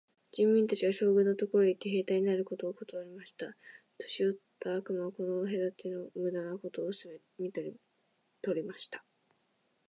[0.31, 3.55] 人民たちは、将軍のところへ行って、兵隊になることをことわりました。
[3.99, 6.89] 年よった悪魔はこの企ての駄目なことを
[7.37, 7.71] 見て
[8.41, 9.05] 取りました。